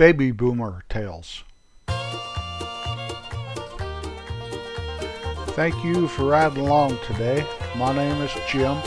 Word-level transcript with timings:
Baby 0.00 0.30
Boomer 0.30 0.82
Tales. 0.88 1.44
Thank 5.48 5.84
you 5.84 6.08
for 6.08 6.24
riding 6.24 6.64
along 6.64 6.96
today. 7.06 7.44
My 7.76 7.94
name 7.94 8.22
is 8.22 8.30
Jim. 8.48 8.78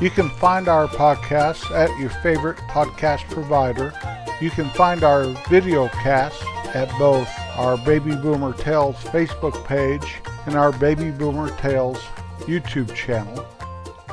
You 0.00 0.08
can 0.08 0.30
find 0.30 0.68
our 0.68 0.86
podcasts 0.86 1.68
at 1.72 1.90
your 1.98 2.10
favorite 2.10 2.58
podcast 2.68 3.28
provider. 3.28 3.92
You 4.40 4.50
can 4.50 4.70
find 4.70 5.02
our 5.02 5.24
video 5.48 5.88
casts 5.88 6.44
at 6.76 6.96
both 6.96 7.28
our 7.56 7.76
Baby 7.78 8.14
Boomer 8.14 8.52
Tales 8.52 8.94
Facebook 8.94 9.64
page 9.64 10.22
and 10.46 10.54
our 10.54 10.70
Baby 10.70 11.10
Boomer 11.10 11.48
Tales 11.56 11.98
YouTube 12.42 12.94
channel. 12.94 13.44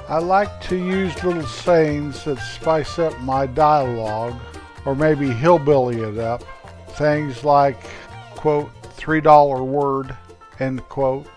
I 0.07 0.18
like 0.18 0.61
to 0.61 0.75
use 0.75 1.23
little 1.23 1.45
sayings 1.45 2.23
that 2.23 2.39
spice 2.39 2.97
up 2.97 3.20
my 3.20 3.45
dialogue 3.45 4.34
or 4.86 4.96
maybe 4.96 5.30
hillbilly 5.30 6.02
it 6.02 6.18
up. 6.18 6.43
Things 6.91 7.43
like, 7.43 7.82
quote, 8.35 8.72
$3 8.98 9.66
word, 9.66 10.16
end 10.59 10.81
quote, 10.90 11.27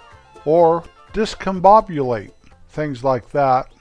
or 0.44 0.84
discombobulate, 1.12 2.32
things 2.68 3.04
like 3.04 3.30
that. 3.30 3.72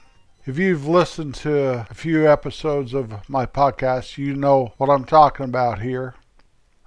If 0.44 0.58
you've 0.58 0.86
listened 0.86 1.36
to 1.36 1.86
a 1.88 1.94
few 1.94 2.28
episodes 2.28 2.94
of 2.94 3.28
my 3.28 3.46
podcast, 3.46 4.18
you 4.18 4.34
know 4.34 4.74
what 4.76 4.90
I'm 4.90 5.04
talking 5.04 5.44
about 5.44 5.80
here. 5.80 6.14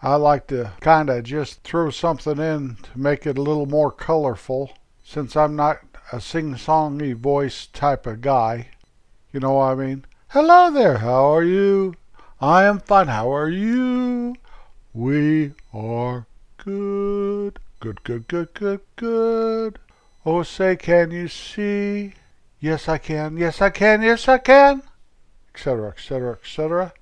I 0.01 0.15
like 0.15 0.47
to 0.47 0.73
kind 0.81 1.09
of 1.09 1.23
just 1.23 1.63
throw 1.63 1.89
something 1.89 2.37
in 2.37 2.77
to 2.83 2.99
make 2.99 3.25
it 3.25 3.37
a 3.37 3.41
little 3.41 3.65
more 3.65 3.91
colorful 3.91 4.73
since 5.03 5.35
I'm 5.35 5.55
not 5.55 5.79
a 6.11 6.19
sing-songy 6.19 7.15
voice 7.15 7.65
type 7.67 8.05
of 8.05 8.21
guy. 8.21 8.67
You 9.31 9.39
know 9.39 9.53
what 9.53 9.71
I 9.71 9.75
mean? 9.75 10.05
Hello 10.27 10.69
there, 10.69 10.97
how 10.97 11.33
are 11.33 11.43
you? 11.43 11.95
I 12.41 12.65
am 12.65 12.79
fine, 12.79 13.07
how 13.07 13.33
are 13.33 13.47
you? 13.47 14.35
We 14.93 15.53
are 15.73 16.27
good. 16.57 17.59
Good, 17.79 18.03
good, 18.03 18.27
good, 18.27 18.53
good, 18.53 18.81
good. 18.97 19.79
Oh, 20.25 20.43
say, 20.43 20.75
can 20.75 21.11
you 21.11 21.29
see? 21.29 22.13
Yes, 22.59 22.89
I 22.89 22.97
can. 22.97 23.37
Yes, 23.37 23.61
I 23.61 23.69
can. 23.69 24.01
Yes, 24.01 24.27
I 24.27 24.37
can. 24.37 24.83
Etc., 25.53 25.87
etc., 25.89 26.33
etc. 26.33 26.93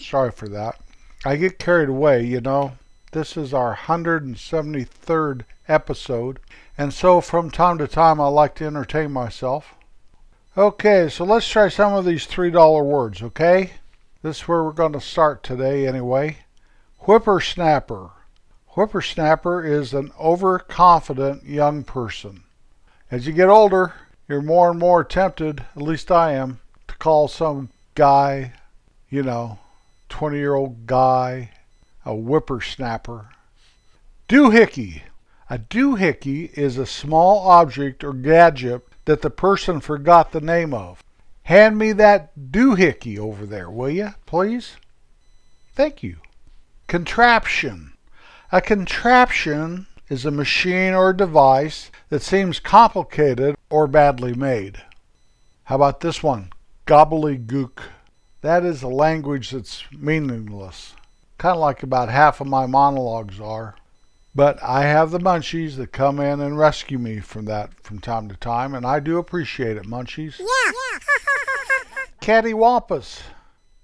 Sorry 0.00 0.32
for 0.32 0.48
that. 0.48 0.80
I 1.24 1.36
get 1.36 1.60
carried 1.60 1.88
away, 1.88 2.24
you 2.24 2.40
know. 2.40 2.72
This 3.12 3.36
is 3.36 3.54
our 3.54 3.76
173rd 3.76 5.44
episode, 5.68 6.40
and 6.76 6.92
so 6.92 7.20
from 7.20 7.50
time 7.50 7.78
to 7.78 7.86
time 7.86 8.20
I 8.20 8.26
like 8.26 8.56
to 8.56 8.66
entertain 8.66 9.12
myself. 9.12 9.74
Okay, 10.56 11.08
so 11.08 11.24
let's 11.24 11.48
try 11.48 11.68
some 11.68 11.94
of 11.94 12.04
these 12.04 12.26
$3 12.26 12.84
words, 12.84 13.22
okay? 13.22 13.70
This 14.20 14.38
is 14.38 14.48
where 14.48 14.64
we're 14.64 14.72
going 14.72 14.94
to 14.94 15.00
start 15.00 15.44
today, 15.44 15.86
anyway. 15.86 16.38
Whippersnapper. 17.02 18.10
Whippersnapper 18.70 19.64
is 19.64 19.94
an 19.94 20.10
overconfident 20.18 21.44
young 21.44 21.84
person. 21.84 22.42
As 23.12 23.28
you 23.28 23.32
get 23.32 23.48
older, 23.48 23.94
you're 24.26 24.42
more 24.42 24.70
and 24.70 24.78
more 24.80 25.04
tempted, 25.04 25.64
at 25.76 25.82
least 25.82 26.10
I 26.10 26.32
am, 26.32 26.58
to 26.88 26.96
call 26.96 27.28
some 27.28 27.68
guy, 27.94 28.54
you 29.08 29.22
know, 29.22 29.60
20 30.08 30.36
year 30.36 30.56
old 30.56 30.88
guy, 30.88 31.52
a 32.04 32.12
whippersnapper. 32.12 33.28
Doohickey. 34.28 35.02
A 35.48 35.60
doohickey 35.60 36.52
is 36.54 36.76
a 36.76 36.86
small 36.86 37.48
object 37.48 38.02
or 38.02 38.12
gadget 38.12 38.84
that 39.04 39.22
the 39.22 39.30
person 39.30 39.80
forgot 39.80 40.32
the 40.32 40.40
name 40.40 40.74
of. 40.74 41.04
Hand 41.48 41.78
me 41.78 41.92
that 41.92 42.38
doohickey 42.38 43.18
over 43.18 43.46
there, 43.46 43.70
will 43.70 43.88
you, 43.88 44.10
please? 44.26 44.76
Thank 45.74 46.02
you. 46.02 46.16
Contraption. 46.88 47.94
A 48.52 48.60
contraption 48.60 49.86
is 50.10 50.26
a 50.26 50.30
machine 50.30 50.92
or 50.92 51.14
device 51.14 51.90
that 52.10 52.20
seems 52.20 52.60
complicated 52.60 53.56
or 53.70 53.86
badly 53.86 54.34
made. 54.34 54.82
How 55.64 55.76
about 55.76 56.00
this 56.00 56.22
one? 56.22 56.50
Gobbledygook. 56.86 57.78
That 58.42 58.62
is 58.62 58.82
a 58.82 58.88
language 58.88 59.52
that's 59.52 59.84
meaningless. 59.90 60.92
Kind 61.38 61.54
of 61.54 61.60
like 61.60 61.82
about 61.82 62.10
half 62.10 62.42
of 62.42 62.46
my 62.46 62.66
monologues 62.66 63.40
are. 63.40 63.74
But 64.34 64.62
I 64.62 64.82
have 64.82 65.12
the 65.12 65.18
munchies 65.18 65.76
that 65.76 65.92
come 65.92 66.20
in 66.20 66.40
and 66.40 66.58
rescue 66.58 66.98
me 66.98 67.20
from 67.20 67.46
that 67.46 67.72
from 67.82 68.00
time 68.00 68.28
to 68.28 68.36
time, 68.36 68.74
and 68.74 68.84
I 68.84 69.00
do 69.00 69.16
appreciate 69.16 69.78
it, 69.78 69.84
munchies. 69.84 70.38
Yeah. 70.38 70.72
Cattywampus. 72.28 73.22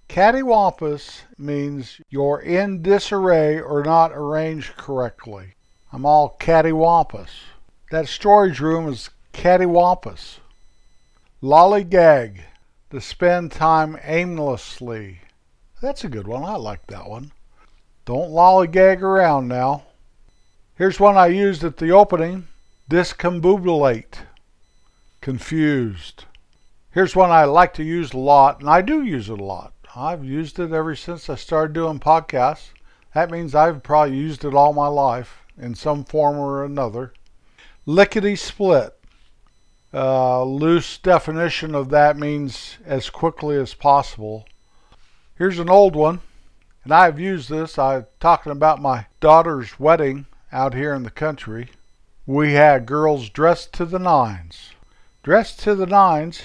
Cattywampus 0.06 1.22
means 1.38 2.03
you're 2.10 2.41
in 2.41 2.82
disarray 2.82 3.59
or 3.59 3.82
not 3.82 4.12
arranged 4.12 4.77
correctly. 4.77 5.55
I'm 5.91 6.05
all 6.05 6.37
cattywampus. 6.38 7.31
That 7.91 8.06
storage 8.06 8.60
room 8.60 8.87
is 8.87 9.09
cattywampus. 9.32 10.41
Lollygag. 11.43 12.41
To 12.91 13.00
spend 13.00 13.50
time 13.50 13.99
aimlessly. 14.05 15.22
That's 15.81 16.05
a 16.05 16.11
good 16.11 16.28
one. 16.28 16.44
I 16.44 16.56
like 16.56 16.87
that 16.88 17.09
one. 17.09 17.32
Don't 18.05 18.31
lollygag 18.31 19.00
around 19.00 19.49
now. 19.49 19.84
Here's 20.75 21.00
one 21.00 21.16
I 21.16 21.28
used 21.28 21.65
at 21.65 21.78
the 21.78 21.93
opening. 21.93 22.49
Discombobulate. 22.91 24.19
Confused. 25.22 26.26
Here's 26.94 27.16
one 27.16 27.32
I 27.32 27.43
like 27.43 27.75
to 27.75 27.82
use 27.82 28.12
a 28.12 28.19
lot, 28.19 28.60
and 28.60 28.71
I 28.71 28.81
do 28.81 29.03
use 29.03 29.28
it 29.28 29.41
a 29.41 29.44
lot. 29.44 29.72
I've 29.97 30.25
used 30.25 30.60
it 30.60 30.71
ever 30.71 30.94
since 30.94 31.28
I 31.28 31.34
started 31.34 31.72
doing 31.72 31.99
podcasts. 31.99 32.69
That 33.15 33.32
means 33.32 33.53
I've 33.53 33.82
probably 33.82 34.16
used 34.16 34.44
it 34.44 34.55
all 34.55 34.72
my 34.72 34.87
life 34.87 35.43
in 35.59 35.75
some 35.75 36.05
form 36.05 36.37
or 36.38 36.65
another. 36.65 37.12
Lickety 37.84 38.37
split. 38.37 38.97
Uh, 39.93 40.44
loose 40.44 40.97
definition 40.99 41.75
of 41.75 41.88
that 41.88 42.16
means 42.16 42.78
as 42.87 43.11
quickly 43.11 43.56
as 43.56 43.75
possible. 43.75 44.47
Here's 45.34 45.59
an 45.59 45.69
old 45.69 45.97
one, 45.97 46.21
and 46.84 46.94
I've 46.94 47.19
used 47.19 47.50
this. 47.50 47.76
I'm 47.76 48.06
talking 48.21 48.53
about 48.53 48.81
my 48.81 49.06
daughter's 49.19 49.81
wedding 49.81 50.26
out 50.53 50.75
here 50.75 50.94
in 50.94 51.03
the 51.03 51.11
country. 51.11 51.71
We 52.25 52.53
had 52.53 52.87
girls 52.87 53.31
dressed 53.31 53.72
to 53.72 53.84
the 53.84 53.99
nines. 53.99 54.71
Dressed 55.25 55.59
to 55.65 55.75
the 55.75 55.87
nines. 55.87 56.43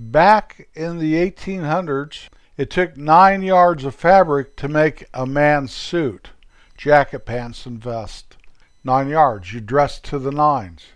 Back 0.00 0.68
in 0.74 1.00
the 1.00 1.14
1800s, 1.14 2.28
it 2.56 2.70
took 2.70 2.96
nine 2.96 3.42
yards 3.42 3.84
of 3.84 3.96
fabric 3.96 4.54
to 4.54 4.68
make 4.68 5.06
a 5.12 5.26
man's 5.26 5.72
suit, 5.72 6.30
jacket, 6.76 7.26
pants, 7.26 7.66
and 7.66 7.82
vest. 7.82 8.36
Nine 8.84 9.08
yards. 9.08 9.52
You 9.52 9.60
dressed 9.60 10.04
to 10.04 10.20
the 10.20 10.30
nines. 10.30 10.86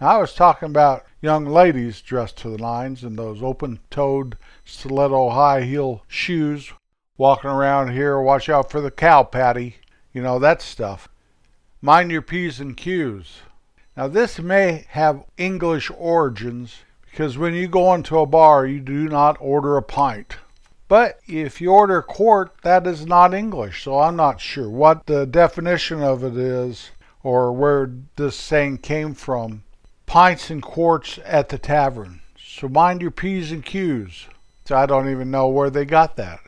Now, 0.00 0.10
I 0.10 0.18
was 0.18 0.32
talking 0.32 0.68
about 0.68 1.04
young 1.20 1.44
ladies 1.44 2.00
dressed 2.00 2.38
to 2.38 2.50
the 2.50 2.58
nines 2.58 3.02
in 3.02 3.16
those 3.16 3.42
open 3.42 3.80
toed 3.90 4.38
stiletto 4.64 5.30
high 5.30 5.62
heel 5.62 6.04
shoes, 6.06 6.72
walking 7.16 7.50
around 7.50 7.90
here, 7.90 8.20
watch 8.20 8.48
out 8.48 8.70
for 8.70 8.80
the 8.80 8.92
cow 8.92 9.24
patty, 9.24 9.78
you 10.12 10.22
know, 10.22 10.38
that 10.38 10.62
stuff. 10.62 11.08
Mind 11.80 12.12
your 12.12 12.22
P's 12.22 12.60
and 12.60 12.76
Q's. 12.76 13.40
Now, 13.96 14.06
this 14.06 14.38
may 14.38 14.86
have 14.90 15.24
English 15.36 15.90
origins 15.98 16.76
because 17.12 17.36
when 17.36 17.52
you 17.52 17.68
go 17.68 17.92
into 17.92 18.18
a 18.18 18.24
bar, 18.24 18.66
you 18.66 18.80
do 18.80 19.06
not 19.06 19.36
order 19.38 19.76
a 19.76 19.82
pint. 19.82 20.38
But 20.88 21.20
if 21.26 21.60
you 21.60 21.70
order 21.70 22.00
quart, 22.00 22.54
that 22.62 22.86
is 22.86 23.04
not 23.04 23.34
English, 23.34 23.84
so 23.84 23.98
I'm 23.98 24.16
not 24.16 24.40
sure 24.40 24.70
what 24.70 25.04
the 25.04 25.26
definition 25.26 26.02
of 26.02 26.24
it 26.24 26.38
is 26.38 26.90
or 27.22 27.52
where 27.52 27.92
this 28.16 28.34
saying 28.34 28.78
came 28.78 29.12
from. 29.12 29.62
Pints 30.06 30.48
and 30.48 30.62
quarts 30.62 31.18
at 31.26 31.50
the 31.50 31.58
tavern. 31.58 32.22
So 32.42 32.66
mind 32.66 33.02
your 33.02 33.10
P's 33.10 33.52
and 33.52 33.62
Q's. 33.62 34.26
So 34.64 34.76
I 34.76 34.86
don't 34.86 35.10
even 35.10 35.30
know 35.30 35.48
where 35.48 35.68
they 35.68 35.84
got 35.84 36.16
that. 36.16 36.40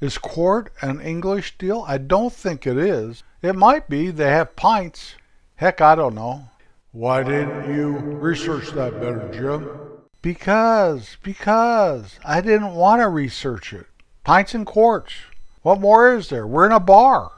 Is 0.00 0.18
quart 0.18 0.72
an 0.82 1.00
English 1.00 1.56
deal? 1.56 1.84
I 1.86 1.98
don't 1.98 2.32
think 2.32 2.66
it 2.66 2.76
is. 2.76 3.22
It 3.42 3.54
might 3.54 3.88
be. 3.88 4.10
They 4.10 4.30
have 4.30 4.56
pints. 4.56 5.14
Heck, 5.54 5.80
I 5.80 5.94
don't 5.94 6.16
know. 6.16 6.48
Why 6.90 7.22
didn't 7.22 7.72
you 7.72 7.90
research 7.90 8.70
that 8.70 8.94
better, 8.94 9.30
Jim? 9.32 9.99
Because, 10.22 11.16
because 11.22 12.18
I 12.24 12.40
didn't 12.40 12.74
want 12.74 13.00
to 13.00 13.08
research 13.08 13.72
it. 13.72 13.86
Pints 14.24 14.54
and 14.54 14.66
quarts. 14.66 15.14
What 15.62 15.80
more 15.80 16.14
is 16.14 16.28
there? 16.28 16.46
We're 16.46 16.66
in 16.66 16.72
a 16.72 16.80
bar. 16.80 17.32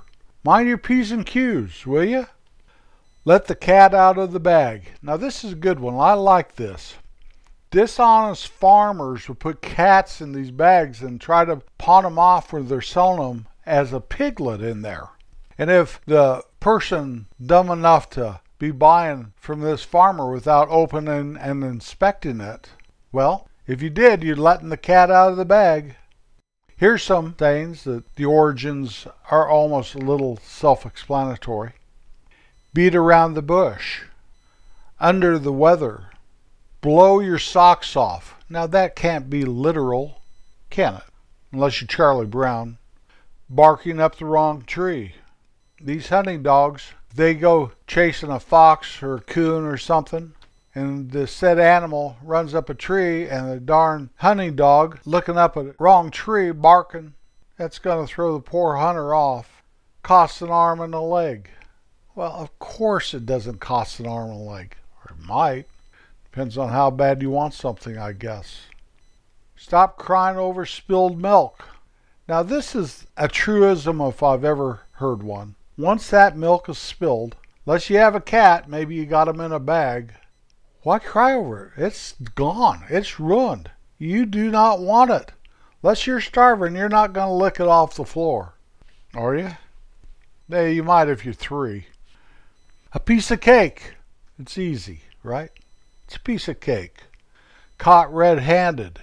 Mind 0.45 0.69
your 0.69 0.79
P's 0.79 1.13
and 1.13 1.25
Q's, 1.25 1.87
will 1.87 2.05
you? 2.05 2.27
Let 3.25 3.47
the 3.47 3.55
cat 3.55 3.95
out 3.95 4.19
of 4.19 4.33
the 4.33 4.41
bag. 4.41 4.93
Now, 5.01 5.17
this 5.17 5.45
is 5.45 5.53
a 5.53 5.57
good 5.57 5.79
one. 5.79 5.95
I 5.95 6.15
like 6.15 6.57
this. 6.57 6.95
Dishonest 7.71 8.49
farmers 8.49 9.29
would 9.29 9.39
put 9.39 9.63
cats 9.63 10.21
in 10.21 10.33
these 10.33 10.51
bags 10.51 11.03
and 11.03 11.21
try 11.21 11.45
to 11.45 11.63
pawn 11.79 12.03
them 12.03 12.19
off 12.19 12.53
when 12.53 12.67
they're 12.67 12.81
selling 12.81 13.29
them 13.29 13.47
as 13.65 13.93
a 13.93 14.01
piglet 14.01 14.61
in 14.61 14.83
there. 14.83 15.09
And 15.57 15.71
if 15.71 16.01
the 16.05 16.45
person 16.59 17.27
dumb 17.45 17.71
enough 17.71 18.11
to 18.11 18.41
be 18.63 18.71
buying 18.71 19.33
from 19.35 19.61
this 19.61 19.83
farmer 19.83 20.31
without 20.31 20.69
opening 20.71 21.37
and 21.37 21.65
inspecting 21.65 22.41
it? 22.41 22.71
Well, 23.11 23.49
if 23.67 23.83
you 23.83 23.91
did, 23.91 24.23
you'd 24.23 24.39
letting 24.39 24.69
the 24.69 24.77
cat 24.77 25.11
out 25.11 25.33
of 25.33 25.37
the 25.37 25.45
bag. 25.45 25.97
Here's 26.77 27.03
some 27.03 27.33
things 27.33 27.83
that 27.83 28.15
the 28.15 28.25
origins 28.25 29.09
are 29.33 29.49
almost 29.49 29.97
a 29.97 29.99
little 29.99 30.37
self 30.45 30.87
explanatory 30.87 31.73
beat 32.73 32.95
around 32.95 33.35
the 33.35 33.43
bush, 33.43 34.03
under 35.01 35.41
the 35.41 35.53
weather, 35.53 36.11
blow 36.81 37.19
your 37.19 37.41
socks 37.41 37.97
off. 37.97 38.37
Now 38.49 38.69
that 38.69 38.95
can't 38.95 39.29
be 39.29 39.45
literal, 39.45 40.23
can 40.71 40.95
it? 40.95 41.03
Unless 41.51 41.81
you're 41.81 41.89
Charlie 41.89 42.27
Brown. 42.27 42.79
Barking 43.51 43.99
up 44.01 44.19
the 44.19 44.25
wrong 44.25 44.63
tree. 44.63 45.17
These 45.81 46.11
hunting 46.11 46.45
dogs, 46.45 46.93
they 47.15 47.35
go 47.35 47.73
chasing 47.87 48.31
a 48.31 48.41
fox 48.41 49.03
or 49.03 49.17
a 49.17 49.21
coon 49.21 49.65
or 49.65 49.77
something, 49.77 50.33
and 50.75 51.11
the 51.11 51.27
said 51.27 51.59
animal 51.59 52.17
runs 52.23 52.55
up 52.55 52.71
a 52.71 52.75
tree, 52.75 53.29
and 53.29 53.51
the 53.51 53.61
darn 53.61 54.11
hunting 54.17 54.57
dog 54.57 54.99
looking 55.05 55.37
up 55.37 55.57
at 55.57 55.67
a 55.67 55.75
wrong 55.79 56.11
tree 56.11 56.51
barking, 56.51 57.15
that's 57.57 57.79
going 57.79 58.07
to 58.07 58.13
throw 58.13 58.33
the 58.35 58.41
poor 58.41 58.77
hunter 58.77 59.15
off. 59.15 59.63
Costs 60.03 60.43
an 60.43 60.51
arm 60.51 60.81
and 60.81 60.95
a 60.95 61.01
leg. 61.01 61.51
Well, 62.15 62.33
of 62.33 62.59
course 62.59 63.15
it 63.15 63.25
doesn't 63.25 63.61
cost 63.61 64.01
an 64.01 64.07
arm 64.07 64.31
and 64.31 64.41
a 64.41 64.43
leg. 64.43 64.77
Or 65.05 65.15
it 65.15 65.27
might. 65.27 65.67
Depends 66.25 66.59
on 66.59 66.71
how 66.71 66.91
bad 66.91 67.23
you 67.23 67.31
want 67.31 67.55
something, 67.55 67.99
I 67.99 68.13
guess. 68.13 68.63
Stop 69.55 69.99
crying 69.99 70.39
over 70.39 70.67
spilled 70.67 71.21
milk. 71.21 71.65
Now, 72.27 72.43
this 72.43 72.75
is 72.75 73.07
a 73.17 73.29
truism 73.29 74.01
if 74.01 74.23
I've 74.23 74.45
ever 74.45 74.81
heard 74.93 75.23
one. 75.23 75.55
Once 75.83 76.11
that 76.11 76.37
milk 76.37 76.69
is 76.69 76.79
spilled, 76.79 77.35
unless 77.67 77.91
you 77.91 77.97
have 77.97 78.15
a 78.15 78.21
cat, 78.21 78.69
maybe 78.69 78.95
you 78.95 79.05
got 79.05 79.29
'em 79.29 79.41
in 79.41 79.51
a 79.51 79.59
bag, 79.59 80.15
why 80.83 81.01
cry 81.01 81.33
over 81.33 81.73
it? 81.77 81.83
It's 81.83 82.13
gone. 82.37 82.85
It's 82.89 83.19
ruined. 83.19 83.69
You 83.99 84.25
do 84.25 84.49
not 84.49 84.79
want 84.79 85.11
it. 85.11 85.33
Unless 85.83 86.07
you're 86.07 86.21
starving, 86.21 86.77
you're 86.77 86.89
not 86.89 87.13
going 87.13 87.27
to 87.27 87.33
lick 87.33 87.59
it 87.59 87.67
off 87.67 87.97
the 87.97 88.05
floor. 88.05 88.55
Are 89.13 89.35
you? 89.35 89.57
Yeah, 90.49 90.67
you 90.67 90.85
might 90.85 91.09
if 91.09 91.25
you're 91.25 91.35
three. 91.35 91.89
A 92.93 93.01
piece 93.01 93.33
of 93.33 93.41
cake. 93.41 93.95
It's 94.39 94.57
easy, 94.57 95.01
right? 95.25 95.51
It's 96.05 96.15
a 96.15 96.21
piece 96.21 96.47
of 96.47 96.61
cake. 96.61 97.09
Caught 97.79 98.15
red 98.15 98.39
handed. 98.39 99.01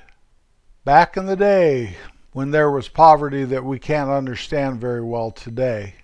Back 0.86 1.18
in 1.18 1.26
the 1.26 1.36
day, 1.36 1.98
when 2.31 2.52
there 2.52 2.72
was 2.72 2.88
poverty 2.88 3.44
that 3.44 3.66
we 3.66 3.80
can't 3.80 4.10
understand 4.10 4.80
very 4.80 5.04
well 5.04 5.31
today, 5.31 5.96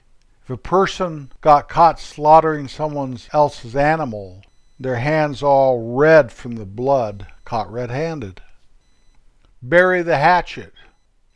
if 0.45 0.51
a 0.51 0.57
person 0.57 1.31
got 1.41 1.67
caught 1.67 1.99
slaughtering 1.99 2.67
someone 2.67 3.17
else's 3.33 3.75
animal, 3.75 4.43
their 4.79 4.97
hands 4.97 5.41
all 5.41 5.95
red 5.95 6.31
from 6.31 6.53
the 6.53 6.67
blood, 6.67 7.25
caught 7.45 7.71
red 7.71 7.89
handed. 7.89 8.41
Bury 9.59 10.03
the 10.03 10.17
hatchet. 10.17 10.71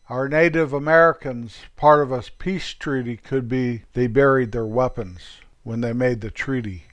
Our 0.09 0.29
Native 0.29 0.73
Americans, 0.73 1.57
part 1.75 2.03
of 2.03 2.11
a 2.11 2.23
peace 2.37 2.75
treaty 2.75 3.17
could 3.17 3.49
be 3.49 3.81
they 3.93 4.05
buried 4.05 4.51
their 4.51 4.67
weapons 4.67 5.21
when 5.63 5.81
they 5.81 5.93
made 5.93 6.21
the 6.21 6.29
treaty. 6.29 6.83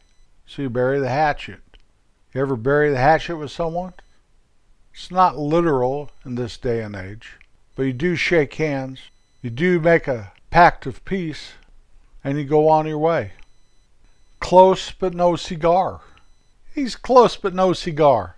So 0.47 0.63
you 0.63 0.71
bury 0.71 0.99
the 0.99 1.11
hatchet. 1.11 1.61
You 2.33 2.41
ever 2.41 2.57
bury 2.57 2.91
the 2.91 2.97
hatchet 2.97 3.37
with 3.37 3.51
someone? 3.51 3.93
It's 4.95 5.11
not 5.11 5.37
literal 5.37 6.11
in 6.25 6.37
this 6.37 6.57
day 6.57 6.81
and 6.81 6.97
age, 6.97 7.33
but 7.75 7.83
you 7.83 7.93
do 7.93 8.17
shake 8.17 8.55
hands. 8.55 9.01
You 9.43 9.51
do 9.51 9.81
make 9.81 10.09
a 10.09 10.33
pact 10.49 10.87
of 10.87 11.05
peace, 11.05 11.53
and 12.27 12.37
you 12.37 12.45
go 12.45 12.69
on 12.69 12.89
your 12.89 12.99
way. 12.99 13.31
Close 14.41 14.91
but 14.91 15.15
no 15.15 15.37
cigar. 15.37 16.01
He's 16.75 16.97
close 16.97 17.37
but 17.37 17.55
no 17.55 17.73
cigar. 17.73 18.37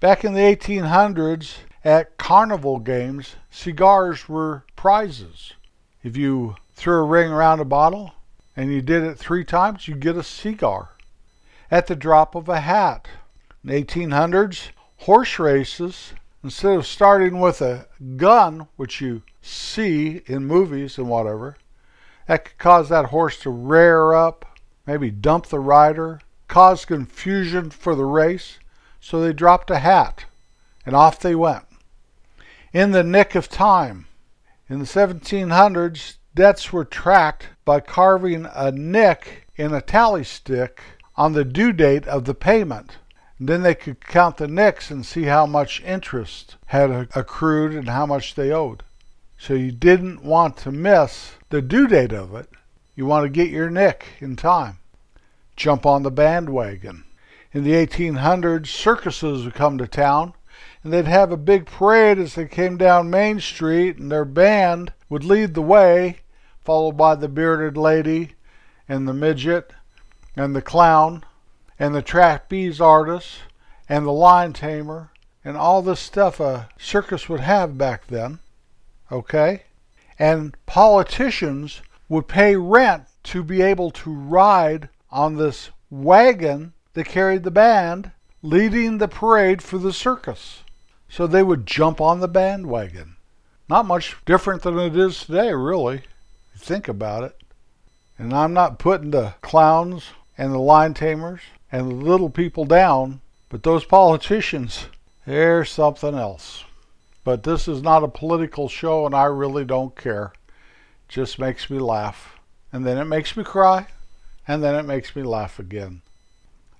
Back 0.00 0.22
in 0.22 0.34
the 0.34 0.40
1800s, 0.40 1.54
at 1.82 2.18
carnival 2.18 2.78
games, 2.78 3.36
cigars 3.50 4.28
were 4.28 4.64
prizes. 4.76 5.54
If 6.02 6.14
you 6.14 6.56
threw 6.74 6.98
a 6.98 7.04
ring 7.04 7.30
around 7.30 7.60
a 7.60 7.64
bottle, 7.64 8.12
and 8.54 8.70
you 8.70 8.82
did 8.82 9.02
it 9.02 9.18
three 9.18 9.46
times, 9.46 9.88
you 9.88 9.94
get 9.94 10.14
a 10.14 10.22
cigar 10.22 10.90
at 11.70 11.86
the 11.86 11.96
drop 11.96 12.34
of 12.34 12.50
a 12.50 12.60
hat. 12.60 13.08
In 13.64 13.70
the 13.70 13.82
1800s, 13.82 14.68
horse 14.98 15.38
races, 15.38 16.12
instead 16.44 16.76
of 16.76 16.86
starting 16.86 17.40
with 17.40 17.62
a 17.62 17.86
gun, 18.18 18.68
which 18.76 19.00
you 19.00 19.22
see 19.40 20.20
in 20.26 20.44
movies 20.44 20.98
and 20.98 21.08
whatever, 21.08 21.56
that 22.32 22.46
could 22.46 22.56
cause 22.56 22.88
that 22.88 23.10
horse 23.10 23.38
to 23.40 23.50
rear 23.50 24.14
up, 24.14 24.58
maybe 24.86 25.10
dump 25.10 25.48
the 25.48 25.60
rider, 25.60 26.18
cause 26.48 26.86
confusion 26.86 27.68
for 27.68 27.94
the 27.94 28.06
race, 28.06 28.58
so 29.00 29.20
they 29.20 29.34
dropped 29.34 29.70
a 29.70 29.80
hat 29.80 30.24
and 30.86 30.96
off 30.96 31.20
they 31.20 31.34
went. 31.34 31.66
In 32.72 32.92
the 32.92 33.04
nick 33.04 33.34
of 33.34 33.50
time, 33.50 34.06
in 34.66 34.78
the 34.78 34.86
1700s, 34.86 36.14
Debts 36.34 36.72
were 36.72 36.86
tracked 36.86 37.48
by 37.66 37.80
carving 37.80 38.46
a 38.54 38.72
nick 38.72 39.46
in 39.56 39.74
a 39.74 39.82
tally 39.82 40.24
stick 40.24 40.80
on 41.16 41.34
the 41.34 41.44
due 41.44 41.70
date 41.74 42.06
of 42.06 42.24
the 42.24 42.34
payment. 42.34 42.96
And 43.38 43.46
then 43.46 43.60
they 43.60 43.74
could 43.74 44.00
count 44.00 44.38
the 44.38 44.48
nicks 44.48 44.90
and 44.90 45.04
see 45.04 45.24
how 45.24 45.44
much 45.44 45.82
interest 45.82 46.56
had 46.68 47.08
accrued 47.14 47.74
and 47.74 47.90
how 47.90 48.06
much 48.06 48.36
they 48.36 48.50
owed. 48.50 48.84
So 49.42 49.54
you 49.54 49.72
didn't 49.72 50.22
want 50.22 50.56
to 50.58 50.70
miss 50.70 51.32
the 51.50 51.60
due 51.60 51.88
date 51.88 52.12
of 52.12 52.32
it. 52.32 52.48
You 52.94 53.06
want 53.06 53.24
to 53.24 53.28
get 53.28 53.50
your 53.50 53.68
nick 53.68 54.06
in 54.20 54.36
time. 54.36 54.78
Jump 55.56 55.84
on 55.84 56.04
the 56.04 56.12
bandwagon. 56.12 57.02
In 57.52 57.64
the 57.64 57.72
1800s, 57.72 58.68
circuses 58.68 59.44
would 59.44 59.54
come 59.54 59.78
to 59.78 59.88
town 59.88 60.34
and 60.84 60.92
they'd 60.92 61.08
have 61.08 61.32
a 61.32 61.36
big 61.36 61.66
parade 61.66 62.20
as 62.20 62.36
they 62.36 62.46
came 62.46 62.76
down 62.76 63.10
Main 63.10 63.40
Street, 63.40 63.98
and 63.98 64.12
their 64.12 64.24
band 64.24 64.92
would 65.08 65.24
lead 65.24 65.54
the 65.54 65.60
way, 65.60 66.18
followed 66.62 66.96
by 66.96 67.16
the 67.16 67.26
bearded 67.26 67.76
lady 67.76 68.36
and 68.88 69.08
the 69.08 69.12
midget 69.12 69.72
and 70.36 70.54
the 70.54 70.62
clown 70.62 71.24
and 71.80 71.96
the 71.96 72.00
trapeze 72.00 72.80
artist 72.80 73.40
and 73.88 74.06
the 74.06 74.12
lion 74.12 74.52
tamer 74.52 75.10
and 75.44 75.56
all 75.56 75.82
the 75.82 75.96
stuff 75.96 76.38
a 76.38 76.68
circus 76.78 77.28
would 77.28 77.40
have 77.40 77.76
back 77.76 78.06
then. 78.06 78.38
Okay? 79.12 79.64
And 80.18 80.56
politicians 80.64 81.82
would 82.08 82.26
pay 82.26 82.56
rent 82.56 83.04
to 83.24 83.44
be 83.44 83.62
able 83.62 83.90
to 83.90 84.10
ride 84.10 84.88
on 85.10 85.36
this 85.36 85.70
wagon 85.90 86.72
that 86.94 87.04
carried 87.04 87.44
the 87.44 87.50
band 87.50 88.10
leading 88.42 88.98
the 88.98 89.08
parade 89.08 89.62
for 89.62 89.78
the 89.78 89.92
circus. 89.92 90.64
So 91.08 91.26
they 91.26 91.42
would 91.42 91.66
jump 91.66 92.00
on 92.00 92.20
the 92.20 92.28
bandwagon. 92.28 93.16
Not 93.68 93.86
much 93.86 94.16
different 94.24 94.62
than 94.62 94.78
it 94.78 94.96
is 94.96 95.20
today, 95.20 95.52
really. 95.52 96.02
Think 96.56 96.88
about 96.88 97.24
it. 97.24 97.40
And 98.18 98.32
I'm 98.32 98.52
not 98.52 98.78
putting 98.78 99.10
the 99.10 99.34
clowns 99.42 100.10
and 100.36 100.52
the 100.52 100.58
lion 100.58 100.94
tamers 100.94 101.40
and 101.70 101.90
the 101.90 101.94
little 101.94 102.30
people 102.30 102.64
down, 102.64 103.20
but 103.48 103.62
those 103.62 103.84
politicians, 103.84 104.86
they're 105.26 105.64
something 105.64 106.14
else. 106.14 106.64
But 107.24 107.44
this 107.44 107.68
is 107.68 107.82
not 107.82 108.02
a 108.02 108.08
political 108.08 108.68
show, 108.68 109.06
and 109.06 109.14
I 109.14 109.24
really 109.24 109.64
don't 109.64 109.96
care. 109.96 110.32
Just 111.08 111.38
makes 111.38 111.70
me 111.70 111.78
laugh. 111.78 112.38
And 112.72 112.86
then 112.86 112.98
it 112.98 113.04
makes 113.04 113.36
me 113.36 113.44
cry, 113.44 113.86
and 114.48 114.62
then 114.62 114.74
it 114.74 114.84
makes 114.84 115.14
me 115.14 115.22
laugh 115.22 115.58
again. 115.58 116.02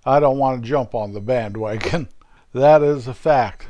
I 0.05 0.19
don't 0.19 0.39
want 0.39 0.63
to 0.63 0.69
jump 0.69 0.95
on 0.95 1.13
the 1.13 1.21
bandwagon. 1.21 2.09
that 2.53 2.83
is 2.83 3.07
a 3.07 3.15
fact. 3.15 3.67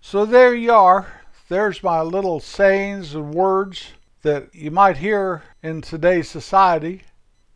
So 0.00 0.24
there 0.24 0.54
you 0.54 0.72
are. 0.72 1.22
There's 1.48 1.82
my 1.82 2.00
little 2.00 2.40
sayings 2.40 3.14
and 3.14 3.32
words 3.32 3.92
that 4.22 4.54
you 4.54 4.70
might 4.70 4.96
hear 4.96 5.42
in 5.62 5.82
today's 5.82 6.28
society, 6.28 7.02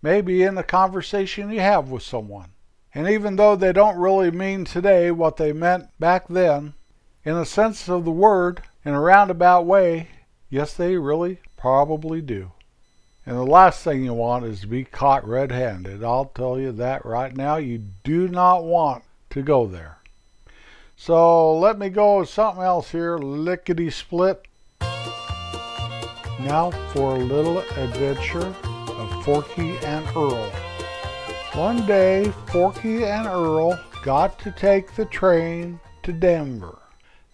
maybe 0.03 0.43
in 0.43 0.57
a 0.59 0.63
conversation 0.63 1.51
you 1.51 1.61
have 1.61 1.91
with 1.91 2.03
someone. 2.03 2.51
And 2.95 3.09
even 3.09 3.37
though 3.37 3.57
they 3.57 3.73
don't 3.73 3.99
really 3.99 4.31
mean 4.31 4.65
today 4.65 5.11
what 5.11 5.37
they 5.37 5.53
meant 5.53 5.89
back 5.99 6.29
then, 6.29 6.75
in 7.27 7.37
a 7.37 7.45
sense 7.45 7.89
of 7.89 8.05
the 8.05 8.11
word, 8.13 8.63
in 8.85 8.95
a 8.95 9.01
roundabout 9.01 9.67
way, 9.67 10.09
yes, 10.49 10.73
they 10.73 10.97
really 10.97 11.41
probably 11.57 12.23
do. 12.23 12.53
And 13.27 13.37
the 13.37 13.43
last 13.43 13.83
thing 13.83 14.05
you 14.05 14.15
want 14.15 14.45
is 14.45 14.61
to 14.61 14.69
be 14.69 14.85
caught 14.85 15.27
red 15.27 15.51
handed. 15.51 16.05
I'll 16.05 16.27
tell 16.27 16.61
you 16.61 16.71
that 16.71 17.05
right 17.05 17.37
now. 17.37 17.57
You 17.57 17.83
do 18.05 18.29
not 18.29 18.63
want 18.63 19.03
to 19.31 19.43
go 19.43 19.67
there. 19.67 19.99
So 20.97 21.59
let 21.59 21.81
me 21.81 21.89
go 21.89 22.21
with 22.21 22.29
something 22.29 22.63
else 22.63 22.93
here, 22.93 23.19
lickety 23.19 23.91
split. 23.91 24.47
Now 26.39 26.71
for 26.93 27.17
a 27.17 27.19
little 27.19 27.59
adventure 27.59 28.55
of 28.65 29.25
Forky 29.25 29.77
and 29.79 30.07
Earl. 30.17 30.49
One 31.55 31.85
day, 31.87 32.33
Forky 32.53 33.05
and 33.05 33.27
Earl 33.27 33.77
got 34.05 34.39
to 34.39 34.53
take 34.53 34.95
the 34.95 35.07
train 35.07 35.81
to 36.05 36.13
Denver. 36.13 36.79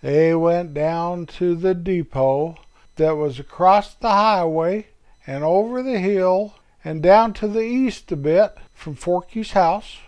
They 0.03 0.35
went 0.35 0.75
down 0.75 1.27
to 1.39 1.55
the 1.55 1.75
depot 1.75 2.57
that 2.97 3.17
was 3.17 3.39
across 3.39 3.95
the 3.95 4.11
highway 4.11 4.89
and 5.27 5.45
over 5.45 5.83
the 5.83 6.01
hill 6.01 6.57
and 6.85 7.01
down 7.03 7.33
to 7.35 7.47
the 7.47 7.63
east 7.63 8.11
a 8.11 8.17
bit 8.17 8.57
from 8.75 8.97
Forky's 8.97 9.53
house. 9.53 9.99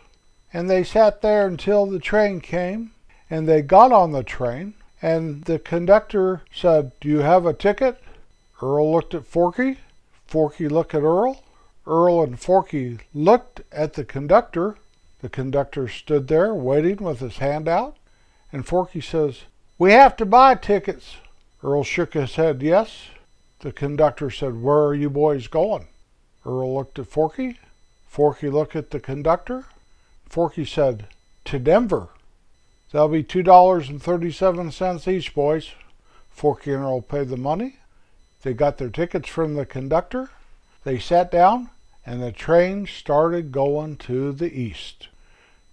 And 0.53 0.69
they 0.69 0.83
sat 0.83 1.23
there 1.23 1.47
until 1.47 1.87
the 1.87 2.01
train 2.01 2.41
came 2.41 2.91
and 3.31 3.49
they 3.49 3.63
got 3.63 3.93
on 3.93 4.13
the 4.13 4.23
train, 4.23 4.75
and 5.01 5.45
the 5.45 5.59
conductor 5.59 6.43
said, 6.53 6.93
Do 7.01 7.09
you 7.09 7.21
have 7.21 7.47
a 7.47 7.55
ticket? 7.55 8.01
Earl 8.61 8.93
looked 8.93 9.15
at 9.15 9.27
Forky. 9.27 9.79
Forky 10.27 10.69
looked 10.69 10.95
at 10.95 11.03
Earl. 11.03 11.43
Earl 11.87 12.23
and 12.23 12.39
Forky 12.39 12.99
looked 13.13 13.63
at 13.73 13.95
the 13.95 14.05
conductor. 14.05 14.77
The 15.21 15.29
conductor 15.29 15.89
stood 15.89 16.29
there 16.29 16.55
waiting 16.55 16.97
with 16.97 17.21
his 17.21 17.39
hand 17.39 17.69
out. 17.69 17.97
And 18.53 18.67
Forky 18.67 19.01
says, 19.01 19.43
We 19.79 19.93
have 19.93 20.17
to 20.17 20.27
buy 20.27 20.55
tickets. 20.55 21.17
Earl 21.63 21.83
shook 21.83 22.15
his 22.15 22.37
head, 22.37 22.63
Yes. 22.63 23.09
The 23.61 23.73
conductor 23.73 24.31
said, 24.31 24.63
Where 24.63 24.85
are 24.85 24.95
you 24.95 25.09
boys 25.09 25.49
going? 25.49 25.89
Earl 26.45 26.75
looked 26.75 26.99
at 26.99 27.07
Forky. 27.07 27.59
Forky 28.07 28.51
looked 28.51 28.77
at 28.77 28.91
the 28.91 29.01
conductor. 29.01 29.65
Forky 30.29 30.65
said, 30.65 31.07
To 31.47 31.59
Denver. 31.59 32.09
That'll 32.93 33.09
be 33.09 33.25
$2.37 33.25 35.09
each, 35.09 35.35
boys. 35.35 35.71
Forky 36.31 36.73
and 36.73 36.83
Earl 36.83 37.01
paid 37.01 37.29
the 37.29 37.37
money. 37.37 37.77
They 38.43 38.53
got 38.53 38.79
their 38.79 38.91
tickets 38.91 39.29
from 39.29 39.55
the 39.55 39.67
conductor. 39.67 40.31
They 40.85 40.99
sat 40.99 41.31
down, 41.31 41.71
and 42.05 42.23
the 42.23 42.31
train 42.31 42.87
started 42.87 43.51
going 43.51 43.97
to 43.97 44.33
the 44.33 44.53
east. 44.53 45.09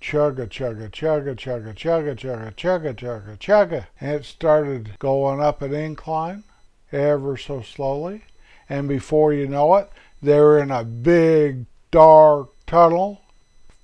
Chugga, 0.01 0.47
chugga, 0.47 0.89
chugga, 0.89 1.35
chugga, 1.35 1.75
chugga, 1.75 2.15
chugga, 2.15 2.55
chugga, 2.55 2.95
chugga, 2.95 3.37
chugga. 3.37 3.85
And 3.99 4.15
it 4.15 4.25
started 4.25 4.97
going 4.97 5.39
up 5.39 5.61
an 5.61 5.75
incline 5.75 6.43
ever 6.91 7.37
so 7.37 7.61
slowly. 7.61 8.23
And 8.67 8.89
before 8.89 9.31
you 9.31 9.47
know 9.47 9.75
it, 9.75 9.91
they're 10.19 10.57
in 10.57 10.71
a 10.71 10.83
big, 10.83 11.67
dark 11.91 12.49
tunnel. 12.65 13.21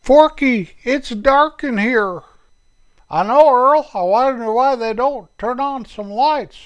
Forky, 0.01 0.71
it's 0.83 1.09
dark 1.12 1.63
in 1.63 1.77
here. 1.77 2.24
I 3.12 3.21
know, 3.21 3.53
Earl. 3.53 3.88
I 3.93 4.01
wonder 4.01 4.51
why 4.51 4.75
they 4.75 4.93
don't 4.93 5.29
turn 5.38 5.59
on 5.59 5.86
some 5.86 6.09
lights. 6.09 6.57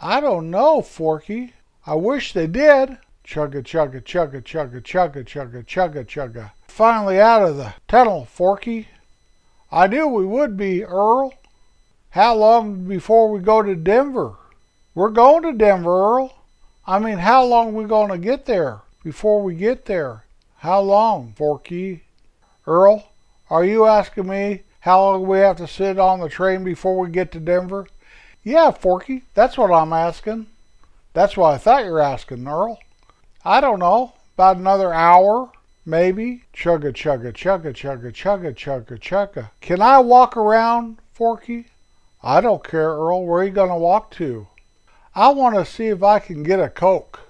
I 0.00 0.20
don't 0.20 0.50
know, 0.50 0.82
Forky. 0.82 1.52
I 1.84 1.96
wish 1.96 2.32
they 2.32 2.46
did. 2.46 2.96
Chugga, 3.24 3.64
chugga, 3.64 4.00
chugga, 4.02 4.40
chugga, 4.40 4.80
chugga, 4.80 5.24
chugga, 5.24 5.64
chugga, 5.64 6.04
chugga. 6.06 6.52
Finally 6.78 7.18
out 7.18 7.42
of 7.42 7.56
the 7.56 7.74
tunnel, 7.88 8.24
Forky. 8.24 8.86
I 9.72 9.88
knew 9.88 10.06
we 10.06 10.24
would 10.24 10.56
be, 10.56 10.84
Earl. 10.84 11.34
How 12.10 12.36
long 12.36 12.86
before 12.86 13.32
we 13.32 13.40
go 13.40 13.62
to 13.62 13.74
Denver? 13.74 14.36
We're 14.94 15.10
going 15.10 15.42
to 15.42 15.52
Denver, 15.52 15.90
Earl. 15.90 16.36
I 16.86 17.00
mean, 17.00 17.18
how 17.18 17.44
long 17.44 17.74
we 17.74 17.82
going 17.86 18.10
to 18.12 18.16
get 18.16 18.46
there 18.46 18.82
before 19.02 19.42
we 19.42 19.56
get 19.56 19.86
there? 19.86 20.22
How 20.58 20.78
long, 20.78 21.32
Forky? 21.36 22.04
Earl, 22.64 23.08
are 23.50 23.64
you 23.64 23.84
asking 23.84 24.28
me 24.28 24.62
how 24.78 25.00
long 25.00 25.26
we 25.26 25.38
have 25.38 25.56
to 25.56 25.66
sit 25.66 25.98
on 25.98 26.20
the 26.20 26.28
train 26.28 26.62
before 26.62 26.96
we 26.96 27.10
get 27.10 27.32
to 27.32 27.40
Denver? 27.40 27.88
Yeah, 28.44 28.70
Forky, 28.70 29.24
that's 29.34 29.58
what 29.58 29.72
I'm 29.72 29.92
asking. 29.92 30.46
That's 31.12 31.36
what 31.36 31.54
I 31.54 31.58
thought 31.58 31.84
you 31.84 31.90
were 31.90 32.00
asking, 32.00 32.46
Earl. 32.46 32.78
I 33.44 33.60
don't 33.60 33.80
know, 33.80 34.12
about 34.36 34.58
another 34.58 34.94
hour, 34.94 35.50
maybe. 35.88 36.44
Chugga, 36.54 36.92
chugga, 36.92 37.32
chugga, 37.32 37.72
chugga, 37.72 38.12
chugga, 38.12 38.54
chugga, 38.54 39.00
chugga. 39.00 39.50
Can 39.60 39.80
I 39.80 39.98
walk 39.98 40.36
around, 40.36 40.98
Forky? 41.12 41.66
I 42.22 42.40
don't 42.40 42.62
care, 42.62 42.90
Earl. 42.90 43.24
Where 43.24 43.40
are 43.40 43.44
you 43.44 43.50
going 43.50 43.70
to 43.70 43.76
walk 43.76 44.10
to? 44.12 44.46
I 45.14 45.30
want 45.30 45.56
to 45.56 45.64
see 45.64 45.86
if 45.86 46.02
I 46.02 46.18
can 46.18 46.42
get 46.42 46.60
a 46.60 46.68
Coke. 46.68 47.20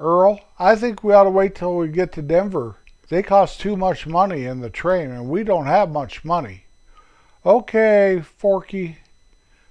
Earl, 0.00 0.40
I 0.58 0.76
think 0.76 1.02
we 1.02 1.12
ought 1.12 1.24
to 1.24 1.30
wait 1.30 1.56
till 1.56 1.76
we 1.76 1.88
get 1.88 2.12
to 2.12 2.22
Denver. 2.22 2.76
They 3.08 3.22
cost 3.22 3.60
too 3.60 3.76
much 3.76 4.06
money 4.06 4.44
in 4.44 4.60
the 4.60 4.70
train, 4.70 5.10
and 5.10 5.28
we 5.28 5.42
don't 5.42 5.66
have 5.66 5.90
much 5.90 6.24
money. 6.24 6.64
Okay, 7.44 8.22
Forky. 8.38 8.98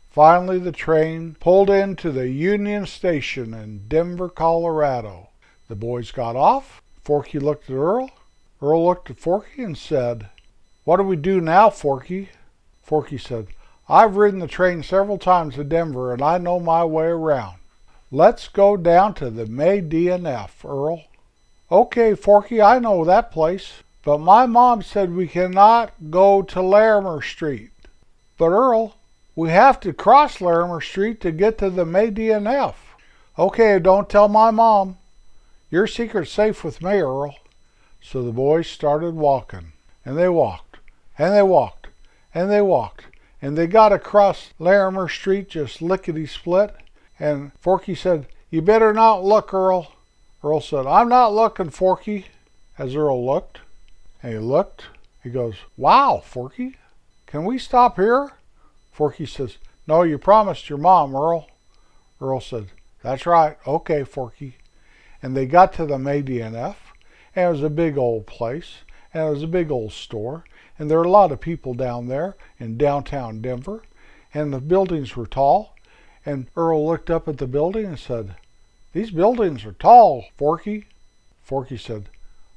Finally, 0.10 0.60
the 0.60 0.72
train 0.72 1.36
pulled 1.40 1.70
into 1.70 2.12
the 2.12 2.30
Union 2.30 2.86
Station 2.88 3.54
in 3.54 3.88
Denver, 3.88 4.28
Colorado. 4.28 5.30
The 5.68 5.76
boys 5.76 6.12
got 6.12 6.36
off. 6.36 6.82
Forky 7.08 7.40
looked 7.40 7.70
at 7.70 7.74
Earl. 7.74 8.10
Earl 8.62 8.86
looked 8.86 9.10
at 9.10 9.18
Forky 9.18 9.64
and 9.64 9.78
said, 9.78 10.28
What 10.84 10.98
do 10.98 11.04
we 11.04 11.16
do 11.16 11.40
now, 11.40 11.70
Forky? 11.70 12.32
Forky 12.84 13.18
said, 13.18 13.48
I've 13.88 14.18
ridden 14.18 14.42
the 14.42 14.48
train 14.48 14.84
several 14.84 15.18
times 15.18 15.56
to 15.56 15.64
Denver 15.64 16.12
and 16.12 16.22
I 16.22 16.38
know 16.38 16.60
my 16.60 16.84
way 16.84 17.06
around. 17.06 17.60
Let's 18.12 18.50
go 18.50 18.76
down 18.76 19.14
to 19.14 19.30
the 19.30 19.46
May 19.46 19.80
D&F, 19.80 20.66
Earl. 20.66 21.06
Okay, 21.72 22.14
Forky, 22.14 22.62
I 22.62 22.78
know 22.78 23.06
that 23.06 23.32
place. 23.32 23.84
But 24.04 24.18
my 24.18 24.46
mom 24.46 24.82
said 24.82 25.16
we 25.16 25.30
cannot 25.30 25.94
go 26.12 26.42
to 26.42 26.62
Larimer 26.62 27.22
Street. 27.22 27.72
But 28.38 28.50
Earl, 28.50 28.96
we 29.34 29.50
have 29.52 29.80
to 29.80 29.94
cross 29.94 30.42
Larimer 30.42 30.82
Street 30.82 31.22
to 31.22 31.32
get 31.32 31.58
to 31.60 31.70
the 31.70 31.86
May 31.86 32.10
D&F. 32.10 32.98
Okay, 33.40 33.80
don't 33.80 34.10
tell 34.10 34.28
my 34.28 34.52
mom. 34.52 34.98
Your 35.70 35.88
secret's 35.88 36.32
safe 36.32 36.64
with 36.64 36.82
me, 36.82 37.00
Earl. 37.00 37.36
So 38.02 38.24
the 38.24 38.32
boys 38.32 38.68
started 38.68 39.16
walking, 39.16 39.74
and 40.06 40.18
they 40.18 40.30
walked, 40.30 40.78
and 41.18 41.34
they 41.34 41.44
walked, 41.44 41.88
and 42.34 42.50
they 42.50 42.62
walked, 42.62 43.06
and 43.42 43.58
they 43.58 43.68
got 43.68 43.92
across 43.92 44.52
Larimer 44.60 45.10
Street 45.10 45.50
just 45.50 45.82
lickety 45.82 46.26
split. 46.26 46.74
And 47.20 47.52
Forky 47.60 47.96
said, 47.96 48.28
You 48.50 48.62
better 48.62 48.94
not 48.94 49.26
look, 49.26 49.54
Earl. 49.54 49.92
Earl 50.44 50.62
said, 50.62 50.86
I'm 50.86 51.10
not 51.10 51.34
looking, 51.34 51.70
Forky. 51.70 52.28
As 52.78 52.96
Earl 52.96 53.26
looked, 53.26 53.60
and 54.24 54.34
he 54.34 54.40
looked, 54.40 54.86
he 55.22 55.30
goes, 55.30 55.56
Wow, 55.76 56.22
Forky, 56.24 56.78
can 57.26 57.44
we 57.44 57.58
stop 57.58 57.98
here? 57.98 58.32
Forky 58.92 59.26
says, 59.26 59.58
No, 59.86 60.04
you 60.04 60.18
promised 60.18 60.70
your 60.70 60.78
mom, 60.78 61.14
Earl. 61.16 61.48
Earl 62.22 62.40
said, 62.40 62.68
That's 63.04 63.26
right. 63.26 63.58
Okay, 63.68 64.04
Forky. 64.04 64.56
And 65.22 65.36
they 65.36 65.46
got 65.46 65.74
to 65.74 65.86
the 65.86 65.98
D&F, 66.22 66.94
and 67.36 67.46
it 67.46 67.52
was 67.52 67.64
a 67.64 67.70
big 67.70 67.98
old 67.98 68.28
place, 68.28 68.80
and 69.14 69.28
it 69.28 69.30
was 69.32 69.44
a 69.44 69.48
big 69.48 69.72
old 69.72 69.94
store, 69.94 70.44
and 70.78 70.90
there 70.90 71.00
were 71.00 71.04
a 71.04 71.10
lot 71.10 71.32
of 71.32 71.42
people 71.42 71.74
down 71.74 72.08
there 72.08 72.36
in 72.60 72.78
downtown 72.78 73.42
Denver, 73.42 73.84
and 74.34 74.54
the 74.54 74.60
buildings 74.60 75.16
were 75.16 75.26
tall. 75.26 75.76
And 76.26 76.48
Earl 76.56 76.88
looked 76.88 77.10
up 77.10 77.28
at 77.28 77.38
the 77.38 77.48
building 77.48 77.86
and 77.86 77.98
said, 77.98 78.36
These 78.94 79.12
buildings 79.12 79.66
are 79.66 79.72
tall, 79.72 80.26
Forky. 80.36 80.86
Forky 81.42 81.78
said, 81.78 82.10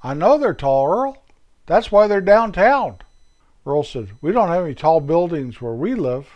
I 0.03 0.15
know 0.15 0.37
they're 0.37 0.55
tall, 0.55 0.87
Earl. 0.87 1.23
That's 1.67 1.93
why 1.93 2.07
they're 2.07 2.21
downtown. 2.21 2.99
Earl 3.65 3.85
said, 3.85 4.09
We 4.21 4.33
don't 4.33 4.49
have 4.49 4.65
any 4.65 4.75
tall 4.75 5.01
buildings 5.01 5.61
where 5.61 5.75
we 5.75 5.95
live. 5.95 6.29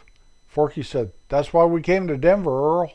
Forky 0.47 0.83
said, 0.83 1.13
That's 1.29 1.53
why 1.53 1.65
we 1.65 1.83
came 1.83 2.07
to 2.07 2.17
Denver, 2.17 2.51
Earl. 2.51 2.93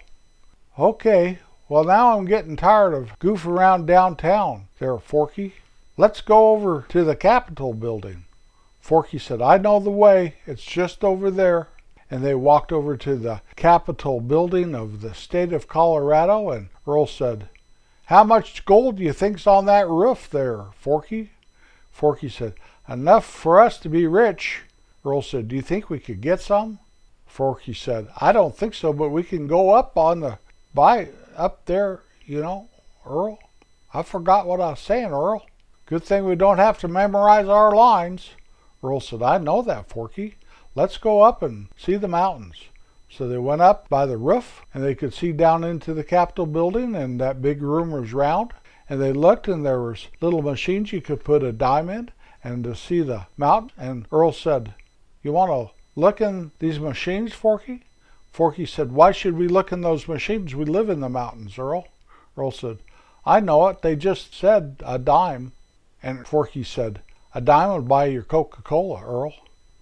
Okay, 0.78 1.40
well, 1.70 1.84
now 1.84 2.18
I'm 2.18 2.26
getting 2.26 2.56
tired 2.56 2.96
of 2.96 3.18
goofing 3.20 3.46
around 3.46 3.86
downtown 3.86 4.68
there, 4.80 4.98
Forky. 4.98 5.54
Let's 5.98 6.20
go 6.20 6.50
over 6.50 6.86
to 6.90 7.04
the 7.04 7.16
Capitol 7.16 7.74
building. 7.74 8.24
Forky 8.82 9.20
said, 9.20 9.40
I 9.40 9.60
know 9.60 9.80
the 9.80 9.92
way. 9.92 10.36
It's 10.48 10.64
just 10.64 11.04
over 11.04 11.30
there. 11.30 11.68
And 12.10 12.24
they 12.24 12.34
walked 12.34 12.72
over 12.72 12.98
to 12.98 13.16
the 13.16 13.42
Capitol 13.56 14.20
building 14.20 14.74
of 14.74 15.02
the 15.02 15.14
state 15.14 15.54
of 15.54 15.68
Colorado, 15.68 16.50
and 16.50 16.70
Earl 16.88 17.06
said, 17.06 17.50
How 18.06 18.24
much 18.24 18.66
gold 18.66 18.96
do 18.96 19.04
you 19.04 19.14
think's 19.14 19.46
on 19.46 19.66
that 19.66 19.88
roof 19.88 20.28
there, 20.28 20.66
Forky? 20.76 21.30
Forky 21.92 22.30
said, 22.30 22.56
Enough 22.88 23.26
for 23.26 23.60
us 23.60 23.78
to 23.80 23.90
be 23.90 24.08
rich. 24.08 24.62
Earl 25.06 25.22
said, 25.22 25.48
Do 25.48 25.56
you 25.56 25.62
think 25.62 25.88
we 25.88 26.00
could 26.00 26.20
get 26.20 26.42
some? 26.42 26.80
Forky 27.28 27.76
said, 27.76 28.08
I 28.20 28.32
don't 28.32 28.58
think 28.58 28.74
so, 28.74 28.92
but 28.92 29.10
we 29.10 29.22
can 29.22 29.46
go 29.46 29.70
up 29.70 29.96
on 29.96 30.22
the 30.22 30.40
by 30.74 31.10
up 31.36 31.66
there, 31.66 32.02
you 32.26 32.42
know, 32.42 32.70
Earl. 33.06 33.40
I 33.94 34.04
forgot 34.04 34.46
what 34.46 34.62
I 34.62 34.72
was 34.72 34.80
saying, 34.80 35.12
Earl. 35.12 35.46
Good 35.86 36.04
thing 36.04 36.26
we 36.26 36.36
don't 36.36 36.60
have 36.60 36.78
to 36.80 36.88
memorize 36.88 37.48
our 37.48 37.76
lines. 37.76 38.32
Earl 38.84 39.00
said, 39.00 39.24
I 39.24 39.38
know 39.40 39.62
that, 39.64 39.90
Forky. 39.90 40.36
Let's 40.76 40.98
go 40.98 41.22
up 41.22 41.42
and 41.42 41.70
see 41.76 41.96
the 41.96 42.08
mountains. 42.08 42.56
So 43.10 43.28
they 43.28 43.40
went 43.40 43.62
up 43.62 43.90
by 43.90 44.06
the 44.06 44.18
roof, 44.18 44.62
and 44.74 44.84
they 44.84 44.94
could 44.94 45.14
see 45.14 45.32
down 45.32 45.64
into 45.64 45.96
the 45.96 46.04
Capitol 46.04 46.46
building, 46.46 46.96
and 46.96 47.20
that 47.20 47.42
big 47.42 47.62
room 47.64 47.92
was 47.92 48.14
round. 48.14 48.52
And 48.88 49.02
they 49.02 49.12
looked, 49.12 49.48
and 49.48 49.66
there 49.66 49.82
was 49.82 50.08
little 50.22 50.44
machines 50.44 50.94
you 50.94 51.02
could 51.02 51.24
put 51.24 51.44
a 51.44 51.52
dime 51.52 51.90
in, 51.90 52.12
and 52.44 52.64
to 52.64 52.76
see 52.76 53.02
the 53.02 53.26
mountain. 53.36 53.72
And 53.78 54.06
Earl 54.12 54.32
said, 54.32 54.76
"You 55.24 55.34
want 55.34 55.52
to 55.52 55.74
look 56.00 56.22
in 56.22 56.52
these 56.60 56.80
machines, 56.80 57.34
Forky?" 57.34 57.84
Forky 58.32 58.66
said, 58.66 58.92
"Why 58.92 59.12
should 59.12 59.38
we 59.38 59.48
look 59.48 59.72
in 59.72 59.82
those 59.82 60.08
machines? 60.08 60.56
We 60.56 60.66
live 60.66 60.90
in 60.90 61.00
the 61.00 61.10
mountains, 61.10 61.58
Earl." 61.58 61.88
Earl 62.38 62.52
said, 62.52 62.78
"I 63.26 63.40
know 63.40 63.68
it. 63.68 63.82
They 63.82 63.96
just 63.96 64.34
said 64.36 64.78
a 64.86 65.00
dime." 65.00 65.52
And 66.04 66.28
Forky 66.28 66.64
said, 66.64 67.02
"A 67.34 67.42
dime 67.42 67.74
would 67.74 67.88
buy 67.88 68.06
your 68.06 68.24
Coca-Cola, 68.24 69.04
Earl." 69.04 69.34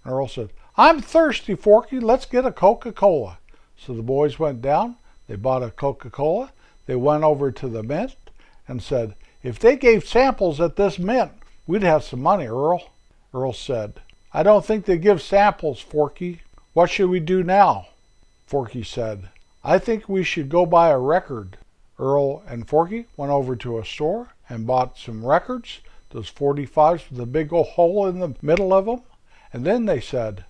And 0.04 0.12
Earl 0.12 0.28
said, 0.28 0.50
I'm 0.80 1.00
thirsty, 1.00 1.56
Forky. 1.56 1.98
Let's 1.98 2.24
get 2.24 2.46
a 2.46 2.52
Coca 2.52 2.92
Cola. 2.92 3.38
So 3.76 3.92
the 3.92 4.02
boys 4.02 4.38
went 4.38 4.62
down. 4.62 4.94
They 5.26 5.34
bought 5.34 5.64
a 5.64 5.72
Coca 5.72 6.08
Cola. 6.08 6.52
They 6.86 6.94
went 6.94 7.24
over 7.24 7.50
to 7.50 7.68
the 7.68 7.82
mint 7.82 8.14
and 8.68 8.80
said, 8.80 9.16
If 9.42 9.58
they 9.58 9.74
gave 9.74 10.06
samples 10.06 10.60
at 10.60 10.76
this 10.76 10.96
mint, 10.96 11.32
we'd 11.66 11.82
have 11.82 12.04
some 12.04 12.22
money, 12.22 12.46
Earl. 12.46 12.90
Earl 13.34 13.52
said, 13.52 13.94
I 14.32 14.44
don't 14.44 14.64
think 14.64 14.84
they 14.84 14.98
give 14.98 15.20
samples, 15.20 15.80
Forky. 15.80 16.42
What 16.74 16.90
should 16.90 17.10
we 17.10 17.18
do 17.18 17.42
now? 17.42 17.88
Forky 18.48 18.82
said, 18.82 19.28
I 19.62 19.78
think 19.78 20.08
we 20.08 20.24
should 20.24 20.48
go 20.48 20.64
buy 20.64 20.88
a 20.88 20.98
record. 20.98 21.58
Earl 21.98 22.42
and 22.46 22.66
Forky 22.66 23.04
went 23.14 23.30
over 23.30 23.54
to 23.56 23.78
a 23.78 23.84
store 23.84 24.28
and 24.48 24.66
bought 24.66 24.96
some 24.96 25.22
records, 25.22 25.80
those 26.08 26.30
45s 26.30 27.10
with 27.10 27.20
a 27.20 27.26
big 27.26 27.52
old 27.52 27.66
hole 27.66 28.06
in 28.06 28.20
the 28.20 28.34
middle 28.40 28.72
of 28.72 28.86
them. 28.86 29.02
And 29.52 29.66
then 29.66 29.84
they 29.84 30.00
said, 30.00 30.46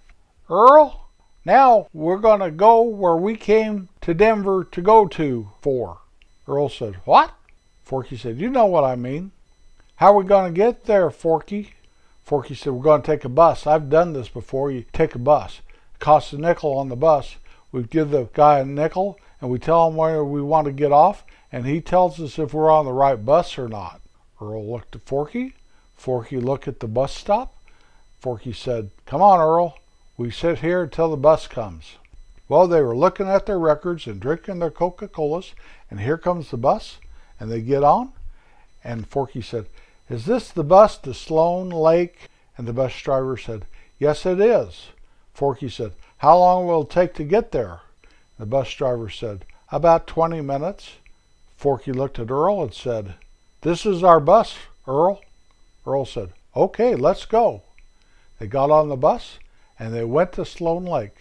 Earl, 0.48 1.08
now 1.44 1.88
we're 1.92 2.18
going 2.18 2.38
to 2.38 2.52
go 2.52 2.82
where 2.82 3.16
we 3.16 3.34
came 3.34 3.88
to 4.02 4.14
Denver 4.14 4.62
to 4.62 4.80
go 4.80 5.08
to 5.08 5.50
for. 5.60 5.98
Earl 6.46 6.68
said, 6.68 7.00
What? 7.04 7.32
Forky 7.82 8.16
said, 8.16 8.38
You 8.38 8.48
know 8.48 8.66
what 8.66 8.84
I 8.84 8.94
mean. 8.94 9.32
How 9.96 10.12
are 10.12 10.18
we 10.18 10.24
going 10.24 10.54
to 10.54 10.56
get 10.56 10.84
there, 10.84 11.10
Forky? 11.10 11.74
Forky 12.22 12.54
said, 12.54 12.74
We're 12.74 12.84
going 12.84 13.02
to 13.02 13.06
take 13.06 13.24
a 13.24 13.28
bus. 13.28 13.66
I've 13.66 13.90
done 13.90 14.12
this 14.12 14.28
before. 14.28 14.70
You 14.70 14.84
take 14.92 15.16
a 15.16 15.18
bus. 15.18 15.62
It 15.94 15.98
costs 15.98 16.32
a 16.32 16.38
nickel 16.38 16.78
on 16.78 16.90
the 16.90 16.94
bus. 16.94 17.34
We 17.72 17.82
give 17.82 18.10
the 18.10 18.28
guy 18.32 18.60
a 18.60 18.64
nickel 18.64 19.18
and 19.40 19.50
we 19.50 19.58
tell 19.58 19.88
him 19.88 19.96
where 19.96 20.24
we 20.24 20.42
want 20.42 20.66
to 20.66 20.72
get 20.72 20.92
off, 20.92 21.24
and 21.52 21.64
he 21.64 21.80
tells 21.80 22.20
us 22.20 22.38
if 22.38 22.52
we're 22.52 22.70
on 22.70 22.84
the 22.84 22.92
right 22.92 23.24
bus 23.24 23.56
or 23.56 23.68
not. 23.68 24.00
Earl 24.40 24.70
looked 24.70 24.96
at 24.96 25.02
Forky. 25.02 25.54
Forky 25.94 26.40
looked 26.40 26.68
at 26.68 26.80
the 26.80 26.88
bus 26.88 27.14
stop. 27.14 27.54
Forky 28.20 28.52
said, 28.52 28.90
Come 29.06 29.22
on, 29.22 29.40
Earl. 29.40 29.78
We 30.16 30.30
sit 30.30 30.58
here 30.58 30.82
until 30.82 31.10
the 31.10 31.16
bus 31.16 31.46
comes. 31.46 31.96
Well, 32.48 32.66
they 32.66 32.82
were 32.82 32.96
looking 32.96 33.28
at 33.28 33.46
their 33.46 33.58
records 33.58 34.06
and 34.06 34.20
drinking 34.20 34.58
their 34.58 34.70
Coca 34.70 35.06
Colas, 35.06 35.54
and 35.90 36.00
here 36.00 36.18
comes 36.18 36.50
the 36.50 36.56
bus, 36.56 36.98
and 37.38 37.50
they 37.50 37.60
get 37.60 37.84
on. 37.84 38.12
And 38.82 39.06
Forky 39.06 39.42
said, 39.42 39.66
Is 40.08 40.24
this 40.24 40.50
the 40.50 40.64
bus 40.64 40.96
to 40.98 41.14
Sloan 41.14 41.70
Lake? 41.70 42.28
And 42.56 42.66
the 42.66 42.72
bus 42.72 43.00
driver 43.00 43.36
said, 43.36 43.66
Yes, 43.98 44.26
it 44.26 44.40
is. 44.40 44.88
Forky 45.34 45.68
said, 45.68 45.92
How 46.18 46.36
long 46.36 46.66
will 46.66 46.82
it 46.82 46.90
take 46.90 47.14
to 47.14 47.22
get 47.22 47.52
there? 47.52 47.80
The 48.40 48.46
bus 48.46 48.74
driver 48.74 49.08
said, 49.08 49.44
About 49.70 50.08
20 50.08 50.40
minutes. 50.40 50.94
Forky 51.56 51.92
looked 51.92 52.18
at 52.18 52.30
Earl 52.30 52.60
and 52.60 52.74
said, 52.74 53.14
This 53.60 53.86
is 53.86 54.02
our 54.02 54.18
bus, 54.18 54.56
Earl. 54.88 55.20
Earl 55.86 56.04
said, 56.04 56.32
Okay, 56.56 56.96
let's 56.96 57.24
go. 57.24 57.62
They 58.40 58.48
got 58.48 58.68
on 58.68 58.88
the 58.88 58.96
bus 58.96 59.38
and 59.78 59.94
they 59.94 60.02
went 60.02 60.32
to 60.32 60.44
Sloan 60.44 60.84
Lake. 60.84 61.14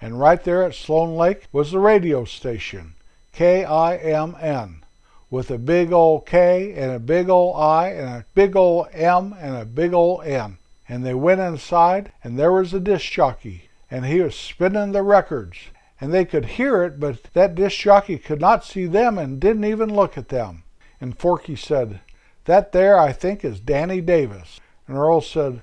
And 0.00 0.20
right 0.20 0.42
there 0.44 0.62
at 0.62 0.76
Sloan 0.76 1.16
Lake 1.16 1.48
was 1.50 1.72
the 1.72 1.80
radio 1.80 2.24
station, 2.24 2.94
KIMN, 3.34 4.82
with 5.30 5.50
a 5.50 5.58
big 5.58 5.92
old 5.92 6.26
K 6.26 6.74
and 6.74 6.92
a 6.92 7.00
big 7.00 7.28
old 7.28 7.56
I 7.56 7.88
and 7.88 8.06
a 8.06 8.24
big 8.36 8.54
old 8.54 8.86
M 8.92 9.34
and 9.40 9.56
a 9.56 9.64
big 9.64 9.92
old 9.92 10.24
N. 10.24 10.58
And 10.88 11.04
they 11.04 11.14
went 11.14 11.40
inside 11.40 12.12
and 12.22 12.38
there 12.38 12.52
was 12.52 12.72
a 12.72 12.78
disc 12.78 13.10
jockey 13.10 13.67
and 13.90 14.06
he 14.06 14.20
was 14.20 14.34
spinning 14.34 14.92
the 14.92 15.02
records 15.02 15.58
and 16.00 16.12
they 16.12 16.24
could 16.24 16.44
hear 16.44 16.84
it, 16.84 17.00
but 17.00 17.24
that 17.32 17.54
disc 17.54 17.78
jockey 17.78 18.18
could 18.18 18.40
not 18.40 18.64
see 18.64 18.86
them 18.86 19.18
and 19.18 19.40
didn't 19.40 19.64
even 19.64 19.92
look 19.92 20.16
at 20.16 20.28
them. 20.28 20.62
And 21.00 21.18
Forky 21.18 21.56
said, 21.56 22.00
That 22.44 22.72
there, 22.72 22.98
I 22.98 23.12
think, 23.12 23.44
is 23.44 23.60
Danny 23.60 24.00
Davis. 24.00 24.60
And 24.86 24.96
Earl 24.96 25.20
said, 25.20 25.62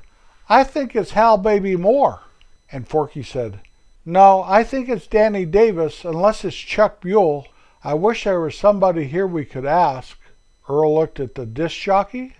I 0.50 0.64
think 0.64 0.96
it's 0.96 1.12
Hal 1.12 1.38
Baby 1.38 1.76
Moore. 1.76 2.22
And 2.72 2.88
Forky 2.88 3.24
said, 3.24 3.62
No, 4.06 4.44
I 4.44 4.64
think 4.64 4.90
it's 4.90 5.08
Danny 5.08 5.46
Davis, 5.46 6.04
unless 6.04 6.44
it's 6.44 6.56
Chuck 6.56 7.02
Buell. 7.02 7.48
I 7.84 7.94
wish 7.94 8.24
there 8.24 8.42
was 8.42 8.58
somebody 8.58 9.06
here 9.06 9.28
we 9.28 9.46
could 9.46 9.66
ask. 9.66 10.18
Earl 10.68 10.96
looked 10.96 11.20
at 11.20 11.36
the 11.36 11.46
disc 11.46 11.80
jockey. 11.80 12.36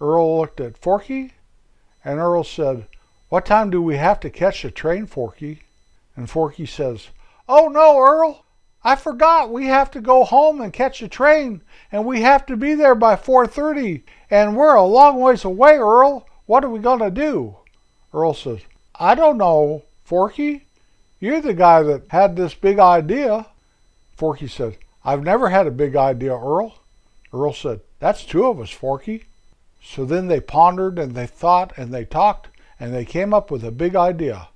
Earl 0.00 0.38
looked 0.38 0.60
at 0.60 0.78
Forky. 0.78 1.32
And 2.04 2.20
Earl 2.20 2.44
said, 2.44 2.86
What 3.28 3.44
time 3.44 3.70
do 3.70 3.82
we 3.82 3.96
have 3.96 4.20
to 4.20 4.30
catch 4.30 4.62
the 4.62 4.70
train, 4.70 5.06
Forky? 5.06 5.62
And 6.14 6.30
Forky 6.30 6.64
says, 6.64 7.08
Oh 7.48 7.68
no, 7.68 7.98
Earl! 7.98 8.44
I 8.84 8.94
forgot 8.94 9.50
we 9.50 9.66
have 9.66 9.90
to 9.92 10.00
go 10.00 10.22
home 10.22 10.60
and 10.60 10.72
catch 10.72 11.02
a 11.02 11.08
train, 11.08 11.62
and 11.90 12.06
we 12.06 12.20
have 12.20 12.46
to 12.46 12.56
be 12.56 12.74
there 12.74 12.94
by 12.94 13.16
4:30, 13.16 14.04
and 14.30 14.56
we're 14.56 14.76
a 14.76 14.84
long 14.84 15.20
ways 15.20 15.44
away, 15.44 15.76
Earl. 15.76 16.24
What 16.46 16.64
are 16.64 16.70
we 16.70 16.78
going 16.78 17.00
to 17.00 17.10
do? 17.10 17.56
Earl 18.14 18.34
says, 18.34 18.60
I 18.94 19.16
don't 19.16 19.38
know, 19.38 19.82
Forky. 20.04 20.66
You're 21.18 21.40
the 21.40 21.52
guy 21.52 21.82
that 21.82 22.02
had 22.10 22.36
this 22.36 22.54
big 22.54 22.78
idea. 22.78 23.46
Forky 24.16 24.46
said, 24.46 24.78
I've 25.04 25.24
never 25.24 25.48
had 25.48 25.66
a 25.66 25.72
big 25.72 25.96
idea, 25.96 26.32
Earl. 26.32 26.76
Earl 27.32 27.52
said, 27.52 27.80
That's 27.98 28.24
two 28.24 28.46
of 28.46 28.60
us, 28.60 28.70
Forky. 28.70 29.24
So 29.82 30.04
then 30.04 30.28
they 30.28 30.40
pondered 30.40 30.98
and 30.98 31.16
they 31.16 31.26
thought 31.26 31.72
and 31.76 31.92
they 31.92 32.04
talked 32.04 32.48
and 32.78 32.94
they 32.94 33.04
came 33.04 33.32
up 33.32 33.50
with 33.50 33.64
a 33.64 33.70
big 33.70 33.96
idea. 33.96 34.48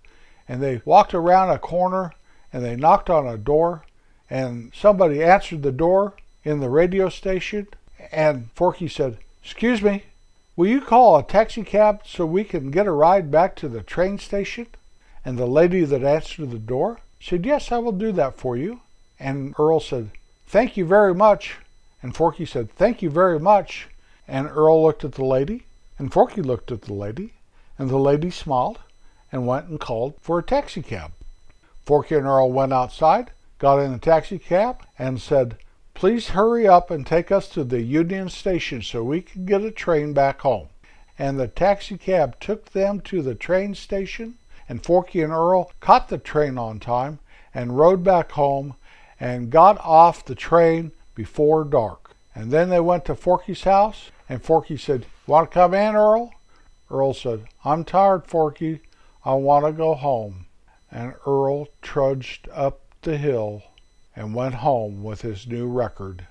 And 0.48 0.62
they 0.62 0.82
walked 0.84 1.14
around 1.14 1.50
a 1.50 1.58
corner 1.58 2.12
and 2.52 2.64
they 2.64 2.76
knocked 2.76 3.08
on 3.08 3.26
a 3.26 3.36
door, 3.36 3.84
and 4.28 4.72
somebody 4.74 5.22
answered 5.22 5.62
the 5.62 5.72
door 5.72 6.14
in 6.44 6.60
the 6.60 6.68
radio 6.68 7.08
station, 7.08 7.68
and 8.10 8.50
Forky 8.52 8.88
said, 8.88 9.18
Excuse 9.42 9.82
me, 9.82 10.04
will 10.56 10.66
you 10.66 10.80
call 10.80 11.16
a 11.16 11.22
taxi 11.22 11.62
cab 11.62 12.02
so 12.04 12.26
we 12.26 12.44
can 12.44 12.70
get 12.70 12.86
a 12.86 12.92
ride 12.92 13.30
back 13.30 13.54
to 13.56 13.68
the 13.68 13.82
train 13.82 14.18
station? 14.18 14.66
And 15.24 15.38
the 15.38 15.46
lady 15.46 15.84
that 15.84 16.02
answered 16.02 16.50
the 16.50 16.58
door 16.58 16.98
said, 17.20 17.44
Yes, 17.44 17.70
I 17.70 17.78
will 17.78 17.92
do 17.92 18.12
that 18.12 18.36
for 18.36 18.56
you. 18.56 18.80
And 19.18 19.54
Earl 19.58 19.80
said, 19.80 20.10
Thank 20.46 20.76
you 20.76 20.84
very 20.84 21.14
much. 21.14 21.56
And 22.02 22.14
Forky 22.14 22.46
said, 22.46 22.70
Thank 22.72 23.02
you 23.02 23.10
very 23.10 23.38
much. 23.38 23.88
And 24.26 24.48
Earl 24.48 24.82
looked 24.82 25.04
at 25.04 25.12
the 25.12 25.24
lady, 25.24 25.66
and 25.98 26.12
Forky 26.12 26.42
looked 26.42 26.72
at 26.72 26.82
the 26.82 26.94
lady, 26.94 27.34
and 27.80 27.88
the 27.88 27.98
lady 27.98 28.30
smiled 28.30 28.78
and 29.32 29.46
went 29.46 29.66
and 29.68 29.80
called 29.80 30.12
for 30.20 30.38
a 30.38 30.42
taxicab. 30.42 31.12
Forky 31.86 32.14
and 32.14 32.26
Earl 32.26 32.52
went 32.52 32.74
outside, 32.74 33.30
got 33.58 33.78
in 33.78 33.94
a 33.94 33.98
taxicab, 33.98 34.82
and 34.98 35.18
said, 35.18 35.56
Please 35.94 36.28
hurry 36.28 36.68
up 36.68 36.90
and 36.90 37.06
take 37.06 37.32
us 37.32 37.48
to 37.48 37.64
the 37.64 37.80
Union 37.80 38.28
Station 38.28 38.82
so 38.82 39.02
we 39.02 39.22
can 39.22 39.46
get 39.46 39.62
a 39.62 39.70
train 39.70 40.12
back 40.12 40.42
home. 40.42 40.68
And 41.18 41.40
the 41.40 41.48
taxicab 41.48 42.38
took 42.38 42.72
them 42.72 43.00
to 43.00 43.22
the 43.22 43.34
train 43.34 43.74
station, 43.74 44.34
and 44.68 44.84
Forky 44.84 45.22
and 45.22 45.32
Earl 45.32 45.72
caught 45.80 46.08
the 46.08 46.18
train 46.18 46.58
on 46.58 46.80
time 46.80 47.18
and 47.54 47.78
rode 47.78 48.04
back 48.04 48.32
home 48.32 48.74
and 49.18 49.50
got 49.50 49.78
off 49.78 50.22
the 50.22 50.34
train 50.34 50.92
before 51.14 51.64
dark. 51.64 52.14
And 52.34 52.50
then 52.50 52.68
they 52.68 52.80
went 52.80 53.06
to 53.06 53.14
Forky's 53.14 53.64
house, 53.64 54.10
and 54.28 54.42
Forky 54.42 54.76
said, 54.76 55.06
Want 55.26 55.50
to 55.50 55.54
come 55.54 55.72
in, 55.72 55.96
Earl? 55.96 56.34
Earl 56.90 57.14
said, 57.14 57.46
I'm 57.64 57.84
tired, 57.84 58.26
Forky. 58.26 58.80
I 59.24 59.34
want 59.34 59.66
to 59.66 59.72
go 59.72 59.94
home 59.94 60.46
and 60.90 61.14
Earl 61.26 61.68
trudged 61.82 62.48
up 62.52 62.80
the 63.02 63.16
hill 63.16 63.62
and 64.16 64.34
went 64.34 64.56
home 64.56 65.02
with 65.02 65.22
his 65.22 65.46
new 65.46 65.66
record. 65.68 66.26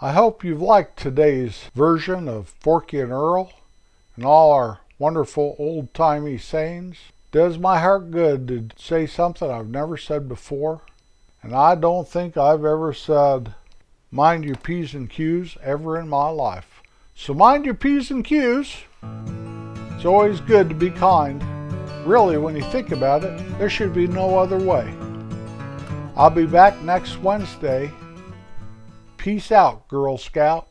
I 0.00 0.12
hope 0.12 0.44
you've 0.44 0.62
liked 0.62 0.98
today's 0.98 1.64
version 1.74 2.28
of 2.28 2.48
Forky 2.60 3.00
and 3.00 3.12
Earl 3.12 3.52
and 4.16 4.24
all 4.24 4.52
our 4.52 4.80
wonderful 4.98 5.56
old 5.58 5.92
timey 5.92 6.38
sayings. 6.38 6.96
Does 7.30 7.58
my 7.58 7.78
heart 7.78 8.10
good 8.10 8.48
to 8.48 8.68
say 8.76 9.06
something 9.06 9.50
I've 9.50 9.68
never 9.68 9.96
said 9.96 10.28
before, 10.28 10.80
and 11.42 11.54
I 11.54 11.74
don't 11.74 12.08
think 12.08 12.36
I've 12.36 12.64
ever 12.64 12.94
said 12.94 13.54
mind 14.10 14.44
your 14.44 14.56
P's 14.56 14.94
and 14.94 15.10
Q's 15.10 15.56
ever 15.62 15.98
in 15.98 16.08
my 16.08 16.30
life. 16.30 16.67
So 17.20 17.34
mind 17.34 17.64
your 17.64 17.74
P's 17.74 18.12
and 18.12 18.24
Q's. 18.24 18.76
It's 19.96 20.04
always 20.04 20.40
good 20.40 20.68
to 20.68 20.74
be 20.74 20.88
kind. 20.88 21.42
Really, 22.06 22.38
when 22.38 22.54
you 22.54 22.62
think 22.62 22.92
about 22.92 23.24
it, 23.24 23.58
there 23.58 23.68
should 23.68 23.92
be 23.92 24.06
no 24.06 24.38
other 24.38 24.56
way. 24.56 24.94
I'll 26.14 26.30
be 26.30 26.46
back 26.46 26.80
next 26.82 27.18
Wednesday. 27.18 27.90
Peace 29.16 29.50
out, 29.50 29.88
Girl 29.88 30.16
Scout. 30.16 30.68